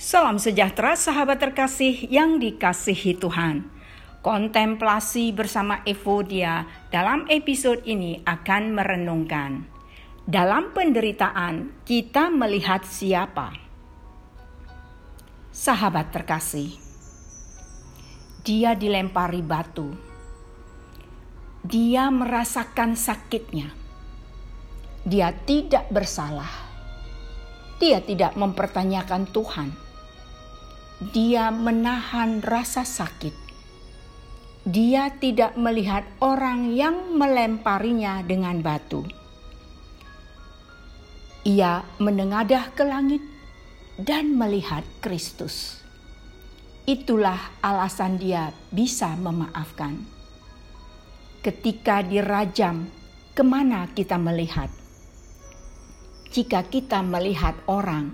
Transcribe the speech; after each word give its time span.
Salam 0.00 0.40
sejahtera 0.40 0.96
sahabat 0.96 1.44
terkasih 1.44 2.08
yang 2.08 2.40
dikasihi 2.40 3.20
Tuhan. 3.20 3.68
Kontemplasi 4.24 5.28
bersama 5.28 5.84
Evodia 5.84 6.64
dalam 6.88 7.28
episode 7.28 7.84
ini 7.84 8.16
akan 8.24 8.72
merenungkan. 8.72 9.68
Dalam 10.24 10.72
penderitaan 10.72 11.84
kita 11.84 12.32
melihat 12.32 12.80
siapa? 12.88 13.52
Sahabat 15.52 16.16
terkasih. 16.16 16.80
Dia 18.40 18.72
dilempari 18.72 19.44
batu. 19.44 19.92
Dia 21.60 22.08
merasakan 22.08 22.96
sakitnya. 22.96 23.68
Dia 25.04 25.28
tidak 25.44 25.92
bersalah. 25.92 26.48
Dia 27.76 28.00
tidak 28.00 28.32
mempertanyakan 28.40 29.28
Tuhan 29.28 29.89
dia 31.00 31.48
menahan 31.48 32.44
rasa 32.44 32.84
sakit. 32.84 33.32
Dia 34.68 35.08
tidak 35.16 35.56
melihat 35.56 36.04
orang 36.20 36.76
yang 36.76 37.16
melemparinya 37.16 38.20
dengan 38.20 38.60
batu. 38.60 39.08
Ia 41.48 41.80
menengadah 41.96 42.76
ke 42.76 42.84
langit 42.84 43.24
dan 43.96 44.36
melihat 44.36 44.84
Kristus. 45.00 45.80
Itulah 46.84 47.48
alasan 47.64 48.20
dia 48.20 48.52
bisa 48.68 49.16
memaafkan. 49.16 50.04
Ketika 51.40 52.04
dirajam, 52.04 52.92
ke 53.32 53.40
mana 53.40 53.88
kita 53.96 54.20
melihat? 54.20 54.68
Jika 56.28 56.60
kita 56.68 57.00
melihat 57.00 57.56
orang, 57.64 58.12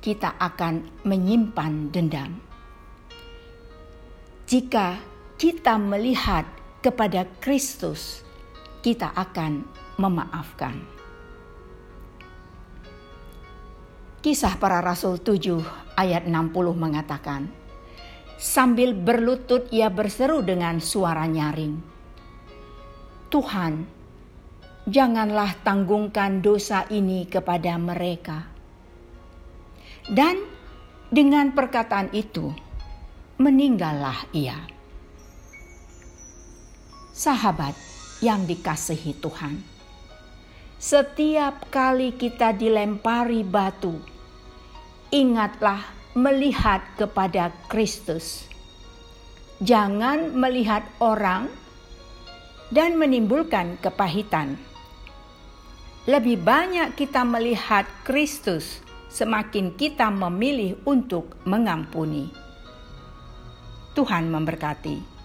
kita 0.00 0.40
akan 0.40 1.04
menyimpan 1.04 1.92
dendam. 1.92 2.40
Jika 4.48 4.96
kita 5.36 5.76
melihat 5.76 6.48
kepada 6.80 7.28
Kristus, 7.38 8.24
kita 8.80 9.12
akan 9.12 9.62
memaafkan. 10.00 10.80
Kisah 14.20 14.56
para 14.56 14.80
Rasul 14.80 15.20
7 15.20 15.60
ayat 15.96 16.24
60 16.28 16.76
mengatakan, 16.76 17.48
Sambil 18.40 18.96
berlutut 18.96 19.68
ia 19.68 19.92
berseru 19.92 20.40
dengan 20.40 20.80
suara 20.80 21.28
nyaring, 21.28 21.76
Tuhan, 23.28 23.84
janganlah 24.88 25.60
tanggungkan 25.60 26.40
dosa 26.40 26.88
ini 26.88 27.28
kepada 27.28 27.76
mereka 27.76 28.49
dan 30.10 30.42
dengan 31.06 31.54
perkataan 31.54 32.10
itu, 32.10 32.50
meninggallah 33.38 34.26
ia. 34.34 34.58
Sahabat 37.14 37.78
yang 38.18 38.42
dikasihi 38.42 39.14
Tuhan, 39.22 39.62
setiap 40.82 41.70
kali 41.70 42.18
kita 42.18 42.50
dilempari 42.50 43.46
batu, 43.46 44.02
ingatlah 45.14 45.78
melihat 46.18 46.82
kepada 46.98 47.54
Kristus. 47.70 48.50
Jangan 49.62 50.34
melihat 50.34 50.82
orang 50.98 51.46
dan 52.74 52.98
menimbulkan 52.98 53.78
kepahitan. 53.78 54.58
Lebih 56.08 56.40
banyak 56.42 56.96
kita 56.96 57.22
melihat 57.22 57.84
Kristus 58.02 58.89
semakin 59.10 59.74
kita 59.74 60.06
memilih 60.08 60.78
untuk 60.86 61.34
mengampuni. 61.42 62.30
Tuhan 63.90 64.30
memberkati. 64.30 65.19